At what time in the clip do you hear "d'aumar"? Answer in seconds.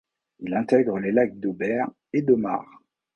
2.23-2.65